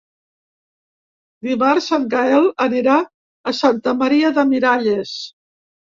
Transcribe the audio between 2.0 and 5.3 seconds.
Gaël anirà a Santa Maria de Miralles.